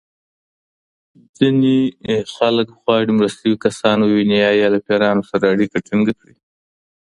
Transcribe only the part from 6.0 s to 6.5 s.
کړي.